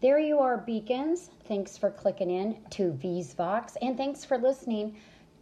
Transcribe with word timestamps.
There 0.00 0.20
you 0.20 0.38
are, 0.38 0.58
Beacons. 0.58 1.28
Thanks 1.48 1.76
for 1.76 1.90
clicking 1.90 2.30
in 2.30 2.58
to 2.70 2.92
V's 2.92 3.34
Vox, 3.34 3.76
and 3.82 3.96
thanks 3.96 4.24
for 4.24 4.38
listening 4.38 4.96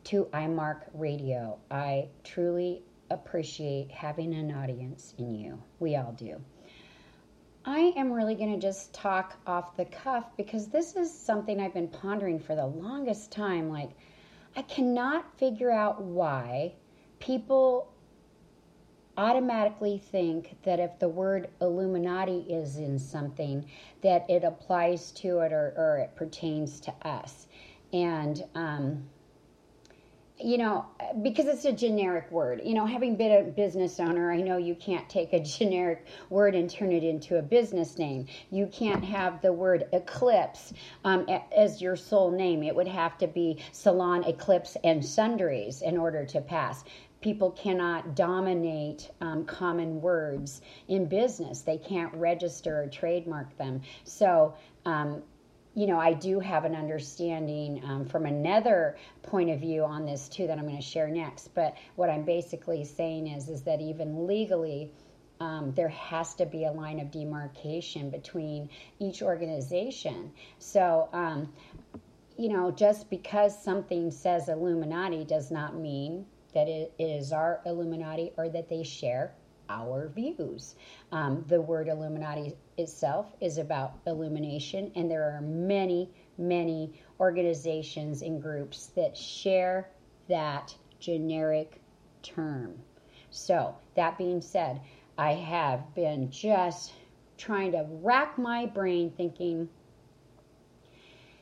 to 0.05 0.31
iMark 0.33 0.85
Radio. 0.95 1.59
I 1.71 2.09
truly 2.25 2.83
appreciate 3.11 3.91
having 3.91 4.33
an 4.33 4.51
audience 4.51 5.13
in 5.19 5.35
you. 5.35 5.63
We 5.79 5.97
all 5.97 6.13
do. 6.13 6.41
I 7.67 7.93
am 7.99 8.11
really 8.11 8.35
going 8.35 8.59
to 8.59 8.67
just 8.67 8.95
talk 8.95 9.37
off 9.47 9.77
the 9.77 9.85
cuff 9.85 10.35
because 10.39 10.69
this 10.69 10.97
is 10.97 11.13
something 11.13 11.61
I've 11.61 11.75
been 11.75 11.89
pondering 11.89 12.39
for 12.39 12.55
the 12.55 12.65
longest 12.65 13.31
time. 13.31 13.69
Like, 13.69 13.91
I 14.57 14.63
cannot 14.63 15.37
figure 15.37 15.71
out 15.71 16.01
why 16.03 16.73
people 17.19 17.93
automatically 19.17 19.99
think 19.99 20.57
that 20.65 20.81
if 20.81 20.99
the 20.99 21.09
word 21.09 21.49
Illuminati 21.61 22.41
is 22.49 22.77
in 22.79 22.99
something, 22.99 23.65
that 24.03 24.29
it 24.29 24.45
applies 24.45 25.11
to 25.13 25.41
it 25.41 25.53
or, 25.53 25.73
or 25.77 25.99
it 25.99 26.15
pertains 26.17 26.81
to 26.81 26.93
us. 27.03 27.47
And, 27.93 28.45
um, 28.55 29.09
you 30.39 30.59
know, 30.59 30.85
because 31.23 31.47
it's 31.47 31.65
a 31.65 31.73
generic 31.73 32.31
word. 32.31 32.61
You 32.63 32.75
know, 32.75 32.85
having 32.85 33.17
been 33.17 33.33
a 33.33 33.43
business 33.51 33.99
owner, 33.99 34.31
I 34.31 34.43
know 34.43 34.59
you 34.59 34.75
can't 34.75 35.09
take 35.09 35.33
a 35.33 35.41
generic 35.43 36.07
word 36.29 36.55
and 36.55 36.69
turn 36.69 36.93
it 36.93 37.03
into 37.03 37.39
a 37.39 37.43
business 37.43 37.97
name. 37.97 38.27
You 38.51 38.67
can't 38.67 39.03
have 39.05 39.41
the 39.41 39.53
word 39.53 39.87
eclipse 39.93 40.75
um, 41.05 41.27
as 41.57 41.81
your 41.81 41.97
sole 41.97 42.31
name. 42.31 42.63
It 42.63 42.75
would 42.77 42.89
have 42.89 43.17
to 43.19 43.27
be 43.27 43.63
Salon 43.73 44.25
Eclipse 44.25 44.77
and 44.85 45.05
Sundries 45.05 45.81
in 45.81 45.97
order 45.97 46.27
to 46.27 46.41
pass 46.43 46.85
people 47.21 47.51
cannot 47.53 48.15
dominate 48.15 49.11
um, 49.21 49.45
common 49.45 50.01
words 50.01 50.61
in 50.89 51.07
business. 51.07 51.63
They 51.63 51.79
can't 51.79 52.13
register 52.15 52.83
or 52.83 52.87
trademark 52.87 53.57
them. 53.57 53.83
So, 54.05 54.55
um, 54.85 55.23
you 55.75 55.87
know, 55.87 55.99
I 55.99 56.15
do 56.15 56.41
have 56.41 56.65
an 56.65 56.75
understanding 56.75 57.83
um, 57.85 58.07
from 58.07 58.25
another 58.25 58.97
point 59.23 59.51
of 59.51 59.61
view 59.61 59.85
on 59.85 60.07
this 60.07 60.29
too 60.29 60.47
that 60.47 60.59
I'm 60.59 60.65
going 60.65 60.77
to 60.77 60.83
share 60.83 61.09
next. 61.09 61.55
But 61.55 61.77
what 61.97 62.09
I'm 62.09 62.25
basically 62.25 62.85
saying 62.85 63.27
is, 63.27 63.49
is 63.49 63.63
that 63.63 63.81
even 63.81 64.27
legally, 64.27 64.91
um, 65.41 65.73
there 65.75 65.89
has 65.89 66.35
to 66.37 66.47
be 66.47 66.65
a 66.65 66.73
line 66.73 66.99
of 66.99 67.11
demarcation 67.11 68.09
between 68.09 68.71
each 68.99 69.21
organization. 69.21 70.33
So, 70.59 71.11
um, 71.13 71.53
you 72.39 72.49
know, 72.49 72.71
just 72.71 73.11
because 73.11 73.63
something 73.63 74.11
says 74.11 74.49
Illuminati 74.49 75.25
does 75.25 75.51
not 75.51 75.77
mean 75.77 76.25
that 76.57 76.69
it 76.69 76.95
is 76.99 77.33
our 77.33 77.61
Illuminati 77.67 78.33
or 78.39 78.49
that 78.49 78.71
they 78.71 78.83
share 78.83 79.35
our 79.69 80.09
views. 80.09 80.75
Um, 81.13 81.45
the 81.49 81.61
word 81.61 81.87
Illuminati 81.87 82.57
itself 82.79 83.27
is 83.43 83.59
about 83.59 83.99
illumination, 84.07 84.91
and 84.97 85.11
there 85.11 85.25
are 85.25 85.43
many, 85.43 86.09
many 86.39 86.95
organizations 87.21 88.23
and 88.23 88.41
groups 88.41 88.87
that 88.97 89.15
share 89.15 89.91
that 90.31 90.75
generic 90.99 91.79
term. 92.23 92.75
So, 93.31 93.77
that 93.95 94.17
being 94.17 94.41
said, 94.41 94.81
I 95.19 95.33
have 95.33 95.95
been 95.95 96.31
just 96.31 96.95
trying 97.37 97.73
to 97.73 97.87
rack 98.01 98.39
my 98.39 98.65
brain 98.65 99.13
thinking, 99.15 99.69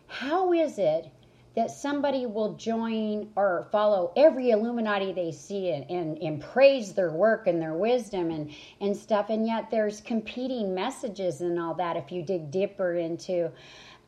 how 0.08 0.53
is 0.53 0.80
it 0.80 1.08
that 1.56 1.70
somebody 1.70 2.26
will 2.26 2.54
join 2.54 3.31
or 3.37 3.69
follow 3.70 4.12
every 4.16 4.50
Illuminati 4.50 5.12
they 5.12 5.31
see 5.31 5.70
and, 5.70 5.88
and, 5.88 6.19
and, 6.19 6.41
praise 6.41 6.92
their 6.92 7.12
work 7.12 7.47
and 7.47 7.62
their 7.62 7.75
wisdom 7.75 8.31
and, 8.31 8.50
and 8.81 8.97
stuff. 8.97 9.31
And 9.31 9.47
yet 9.47 9.70
there's 9.70 10.00
competing 10.00 10.75
messages 10.75 11.41
and 11.41 11.59
all 11.60 11.75
that 11.75 11.97
if 11.97 12.10
you 12.10 12.22
dig 12.22 12.50
deeper 12.50 12.94
into 12.94 13.53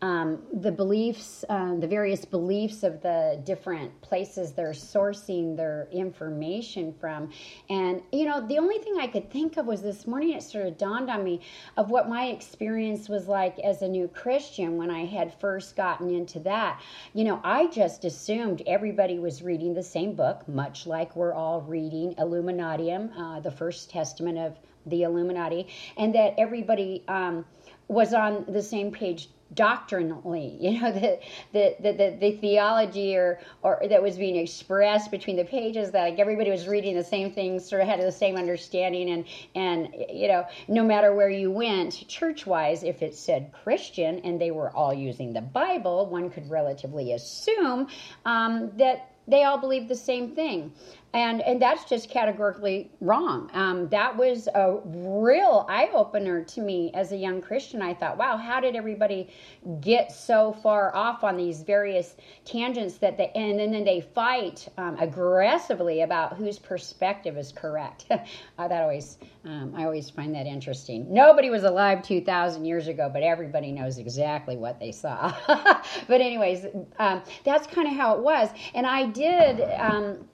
um, 0.02 0.42
the 0.52 0.70
beliefs, 0.70 1.44
uh, 1.48 1.74
the 1.76 1.86
various 1.86 2.24
beliefs 2.24 2.82
of 2.82 3.00
the 3.00 3.40
different 3.44 3.98
places 4.02 4.52
they're 4.52 4.70
sourcing 4.70 5.56
their 5.56 5.88
information 5.90 6.92
from. 7.00 7.30
And, 7.70 8.02
you 8.12 8.26
know, 8.26 8.46
the 8.46 8.58
only 8.58 8.78
thing 8.78 8.96
I 9.00 9.06
could 9.06 9.30
think 9.30 9.56
of 9.56 9.66
was 9.66 9.82
this 9.82 10.06
morning 10.06 10.32
it 10.32 10.42
sort 10.42 10.66
of 10.66 10.76
dawned 10.76 11.10
on 11.10 11.24
me 11.24 11.40
of 11.76 11.90
what 11.90 12.08
my 12.08 12.26
experience 12.26 13.08
was 13.08 13.26
like 13.26 13.58
as 13.60 13.82
a 13.82 13.88
new 13.88 14.08
Christian 14.08 14.76
when 14.76 14.90
I 14.90 15.06
had 15.06 15.32
first 15.40 15.76
gotten 15.76 16.10
into 16.10 16.40
that. 16.40 16.80
You 17.14 17.24
know, 17.24 17.40
I 17.42 17.66
just 17.68 18.04
assumed 18.04 18.62
everybody 18.66 19.18
was 19.18 19.42
reading 19.42 19.72
the 19.72 19.82
same 19.82 20.14
book, 20.14 20.46
much 20.48 20.86
like 20.86 21.16
we're 21.16 21.34
all 21.34 21.62
reading 21.62 22.14
Illuminatium, 22.18 23.12
uh, 23.16 23.40
the 23.40 23.50
first 23.50 23.90
testament 23.90 24.38
of 24.38 24.58
the 24.84 25.02
Illuminati, 25.02 25.66
and 25.96 26.14
that 26.14 26.34
everybody 26.38 27.02
um, 27.08 27.44
was 27.88 28.12
on 28.14 28.44
the 28.48 28.62
same 28.62 28.90
page 28.90 29.28
doctrinally 29.54 30.56
you 30.60 30.80
know 30.80 30.92
the 30.92 31.18
the, 31.52 31.76
the, 31.80 31.92
the, 31.92 32.16
the 32.20 32.32
theology 32.38 33.16
or 33.16 33.38
or 33.62 33.80
that 33.88 34.02
was 34.02 34.16
being 34.16 34.36
expressed 34.36 35.10
between 35.10 35.36
the 35.36 35.44
pages 35.44 35.90
that 35.90 36.02
like 36.02 36.18
everybody 36.18 36.50
was 36.50 36.66
reading 36.66 36.96
the 36.96 37.04
same 37.04 37.30
things 37.30 37.68
sort 37.68 37.80
of 37.80 37.88
had 37.88 38.00
the 38.00 38.10
same 38.10 38.36
understanding 38.36 39.10
and 39.10 39.24
and 39.54 39.94
you 40.10 40.28
know 40.28 40.44
no 40.68 40.82
matter 40.84 41.14
where 41.14 41.30
you 41.30 41.50
went 41.50 42.06
church 42.08 42.46
wise 42.46 42.82
if 42.82 43.02
it 43.02 43.14
said 43.14 43.52
christian 43.52 44.18
and 44.20 44.40
they 44.40 44.50
were 44.50 44.70
all 44.70 44.92
using 44.92 45.32
the 45.32 45.40
bible 45.40 46.06
one 46.06 46.28
could 46.28 46.48
relatively 46.50 47.12
assume 47.12 47.86
um, 48.24 48.70
that 48.76 49.12
they 49.28 49.44
all 49.44 49.58
believed 49.58 49.88
the 49.88 49.96
same 49.96 50.34
thing 50.34 50.72
and 51.16 51.40
and 51.40 51.60
that's 51.60 51.86
just 51.86 52.10
categorically 52.10 52.90
wrong. 53.00 53.50
Um, 53.54 53.88
that 53.88 54.14
was 54.14 54.48
a 54.48 54.80
real 54.84 55.64
eye 55.66 55.88
opener 55.94 56.44
to 56.44 56.60
me 56.60 56.90
as 56.92 57.10
a 57.10 57.16
young 57.16 57.40
Christian. 57.40 57.80
I 57.80 57.94
thought, 57.94 58.18
wow, 58.18 58.36
how 58.36 58.60
did 58.60 58.76
everybody 58.76 59.30
get 59.80 60.12
so 60.12 60.52
far 60.52 60.94
off 60.94 61.24
on 61.24 61.38
these 61.38 61.62
various 61.62 62.16
tangents 62.44 62.98
that 62.98 63.16
they 63.16 63.30
and 63.34 63.58
then, 63.58 63.72
then 63.72 63.84
they 63.84 64.02
fight 64.02 64.68
um, 64.76 64.98
aggressively 64.98 66.02
about 66.02 66.36
whose 66.36 66.58
perspective 66.58 67.38
is 67.38 67.50
correct. 67.50 68.04
uh, 68.10 68.68
that 68.68 68.82
always 68.82 69.16
um, 69.46 69.72
I 69.74 69.84
always 69.84 70.10
find 70.10 70.34
that 70.34 70.44
interesting. 70.46 71.10
Nobody 71.10 71.48
was 71.48 71.64
alive 71.64 72.02
two 72.02 72.20
thousand 72.20 72.66
years 72.66 72.88
ago, 72.88 73.08
but 73.10 73.22
everybody 73.22 73.72
knows 73.72 73.96
exactly 73.96 74.58
what 74.58 74.78
they 74.78 74.92
saw. 74.92 75.34
but 75.46 76.20
anyways, 76.20 76.66
um, 76.98 77.22
that's 77.42 77.66
kind 77.66 77.88
of 77.88 77.94
how 77.94 78.14
it 78.16 78.20
was, 78.20 78.50
and 78.74 78.86
I 78.86 79.06
did 79.06 79.62
um, 79.78 80.26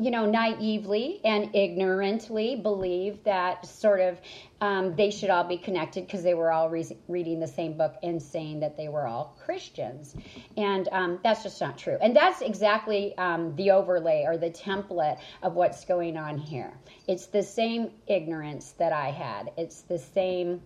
you 0.00 0.10
know, 0.10 0.24
naively 0.24 1.20
and 1.24 1.54
ignorantly 1.54 2.56
believe 2.56 3.22
that 3.24 3.66
sort 3.66 4.00
of 4.00 4.18
um, 4.62 4.96
they 4.96 5.10
should 5.10 5.28
all 5.28 5.44
be 5.44 5.58
connected 5.58 6.06
because 6.06 6.22
they 6.22 6.32
were 6.32 6.50
all 6.50 6.70
re- 6.70 6.96
reading 7.08 7.38
the 7.38 7.46
same 7.46 7.76
book 7.76 7.96
and 8.02 8.22
saying 8.22 8.60
that 8.60 8.76
they 8.76 8.88
were 8.88 9.06
all 9.06 9.36
Christians. 9.44 10.14
And 10.56 10.88
um, 10.92 11.18
that's 11.22 11.42
just 11.42 11.60
not 11.60 11.76
true. 11.76 11.98
And 12.00 12.16
that's 12.16 12.40
exactly 12.40 13.16
um, 13.18 13.54
the 13.56 13.70
overlay 13.70 14.24
or 14.26 14.38
the 14.38 14.50
template 14.50 15.18
of 15.42 15.54
what's 15.54 15.84
going 15.84 16.16
on 16.16 16.38
here. 16.38 16.72
It's 17.06 17.26
the 17.26 17.42
same 17.42 17.90
ignorance 18.06 18.72
that 18.78 18.92
I 18.92 19.10
had, 19.10 19.52
it's 19.58 19.82
the 19.82 19.98
same 19.98 20.62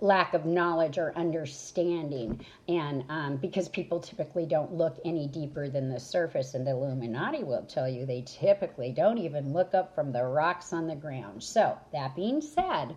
lack 0.00 0.34
of 0.34 0.44
knowledge 0.44 0.98
or 0.98 1.12
understanding. 1.16 2.44
And 2.68 3.04
um, 3.08 3.36
because 3.36 3.68
people 3.68 4.00
typically 4.00 4.46
don't 4.46 4.74
look 4.74 4.98
any 5.04 5.26
deeper 5.26 5.68
than 5.68 5.88
the 5.88 6.00
surface, 6.00 6.54
and 6.54 6.66
the 6.66 6.72
Illuminati 6.72 7.44
will 7.44 7.64
tell 7.64 7.88
you 7.88 8.06
they 8.06 8.22
typically 8.22 8.92
don't 8.92 9.18
even 9.18 9.52
look 9.52 9.74
up 9.74 9.94
from 9.94 10.12
the 10.12 10.22
rocks 10.22 10.72
on 10.72 10.86
the 10.86 10.96
ground. 10.96 11.42
So, 11.42 11.78
that 11.92 12.14
being 12.14 12.40
said, 12.40 12.94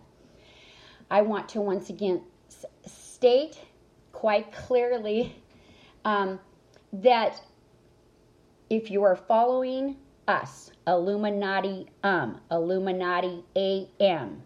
I 1.10 1.22
want 1.22 1.50
to 1.50 1.62
once 1.62 1.90
again 1.90 2.22
state 2.86 3.60
quite 4.12 4.52
clearly 4.52 5.36
um, 6.04 6.40
that 6.94 7.42
if 8.70 8.92
you 8.92 9.04
are 9.04 9.16
following 9.16 9.98
us, 10.28 10.72
Illuminati 10.86 11.88
um, 12.04 12.42
Illuminati 12.52 13.44
AM, 13.56 14.42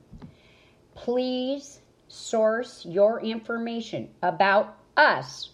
please 0.95 1.79
source 2.11 2.85
your 2.85 3.21
information 3.21 4.09
about 4.21 4.77
us 4.97 5.51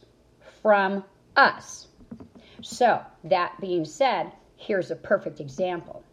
from 0.64 1.04
us. 1.36 1.88
So, 2.64 3.00
that 3.26 3.62
being 3.62 3.86
said, 3.86 4.32
here's 4.56 4.90
a 4.90 4.96
perfect 4.96 5.40
example. 5.40 6.04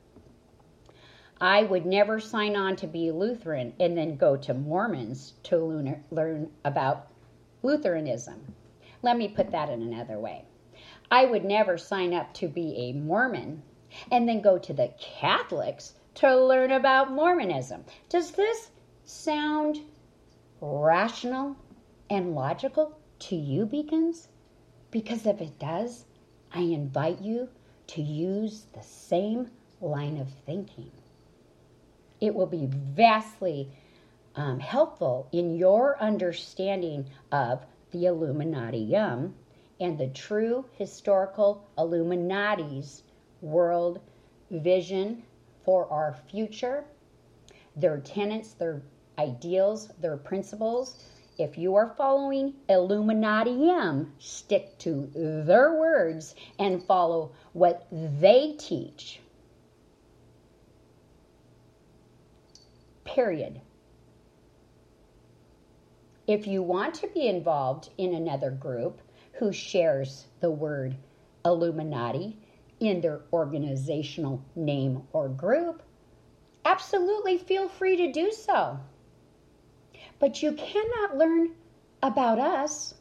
I 1.41 1.62
would 1.62 1.87
never 1.87 2.20
sign 2.20 2.56
on 2.56 2.76
to 2.76 2.87
be 2.87 3.11
Lutheran 3.11 3.73
and 3.81 3.96
then 3.96 4.17
go 4.17 4.37
to 4.37 4.52
Mormons 4.52 5.32
to 5.44 5.56
learn 6.11 6.50
about 6.62 7.06
Lutheranism. 7.62 8.55
Let 9.02 9.17
me 9.17 9.29
put 9.29 9.50
that 9.50 9.70
in 9.70 9.81
another 9.81 10.19
way. 10.19 10.44
I 11.11 11.25
would 11.25 11.47
never 11.47 11.79
sign 11.79 12.12
up 12.12 12.35
to 12.35 12.49
be 12.49 12.76
a 12.76 12.93
Mormon 12.93 13.62
and 14.11 14.29
then 14.29 14.43
go 14.43 14.58
to 14.58 14.75
the 14.75 14.93
Catholics 15.00 15.94
to 16.17 16.37
learn 16.37 16.70
about 16.70 17.12
Mormonism. 17.12 17.85
Does 18.11 18.32
this 18.32 18.70
sound 19.06 19.81
rational 20.64 21.56
and 22.08 22.34
logical 22.34 22.99
to 23.19 23.37
you, 23.37 23.66
beacons? 23.66 24.28
Because 24.90 25.26
if 25.26 25.40
it 25.40 25.58
does, 25.58 26.06
I 26.52 26.61
invite 26.61 27.20
you 27.20 27.49
to 27.88 28.02
use 28.02 28.66
the 28.72 28.82
same 28.82 29.50
line 29.81 30.16
of 30.16 30.28
thinking. 30.46 30.90
It 32.20 32.34
will 32.34 32.46
be 32.46 32.66
vastly 32.70 33.69
um, 34.37 34.58
helpful 34.58 35.28
in 35.32 35.56
your 35.56 36.00
understanding 36.00 37.11
of 37.31 37.66
the 37.90 38.06
Illuminatium 38.06 39.34
and 39.81 39.99
the 39.99 40.08
true 40.08 40.64
historical 40.72 41.69
Illuminati's 41.76 43.02
world 43.43 44.00
vision 44.50 45.22
for 45.64 45.87
our 45.90 46.16
future, 46.31 46.84
their 47.76 47.99
tenets, 47.99 48.55
their 48.55 48.82
ideals, 49.19 49.88
their 50.00 50.16
principles. 50.16 51.05
If 51.38 51.58
you 51.58 51.75
are 51.75 51.94
following 51.96 52.55
Illuminatium, 52.69 54.12
stick 54.19 54.78
to 54.78 55.11
their 55.14 55.75
words 55.75 56.34
and 56.58 56.82
follow 56.82 57.32
what 57.52 57.87
they 57.90 58.55
teach. 58.58 59.20
Period. 63.05 63.61
If 66.26 66.46
you 66.46 66.62
want 66.62 66.94
to 66.94 67.08
be 67.08 67.28
involved 67.28 67.90
in 67.99 68.14
another 68.14 68.50
group 68.50 69.00
who 69.32 69.52
shares 69.52 70.26
the 70.40 70.50
word 70.50 70.96
Illuminati 71.44 72.38
in 72.81 73.00
their 73.00 73.20
organizational 73.32 74.43
name 74.56 75.02
or 75.12 75.28
group, 75.28 75.82
absolutely 76.64 77.38
feel 77.38 77.69
free 77.69 77.96
to 77.96 78.12
do 78.12 78.32
so. 78.32 78.78
But 80.19 80.43
you 80.43 80.52
cannot 80.52 81.16
learn 81.16 81.50
about 82.02 82.38
us 82.38 82.94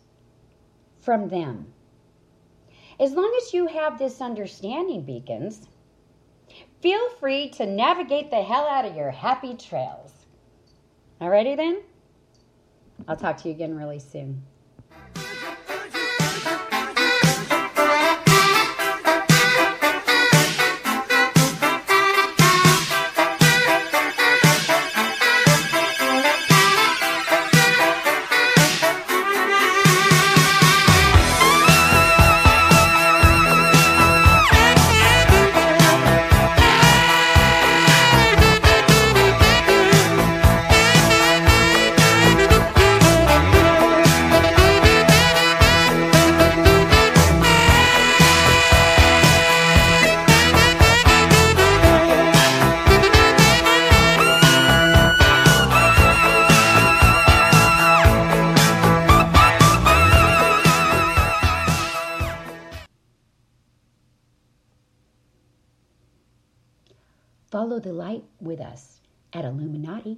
from 1.02 1.30
them. 1.30 1.74
As 3.00 3.14
long 3.14 3.34
as 3.42 3.54
you 3.54 3.68
have 3.68 3.98
this 3.98 4.22
understanding, 4.22 5.04
beacons, 5.04 5.68
feel 6.82 7.10
free 7.20 7.50
to 7.52 7.66
navigate 7.66 8.30
the 8.30 8.42
hell 8.42 8.68
out 8.68 8.86
of 8.86 8.96
your 8.96 9.12
happy 9.12 9.56
trails. 9.56 10.26
Alrighty 11.20 11.56
then? 11.56 11.82
I'll 13.08 13.18
talk 13.18 13.38
to 13.38 13.50
you 13.50 13.56
again 13.56 13.76
really 13.76 14.00
soon. 14.00 14.44
Follow 67.54 67.80
the 67.80 67.94
light 67.94 68.24
with 68.42 68.60
us 68.60 69.00
at 69.32 69.46
illuminati.am. 69.46 70.18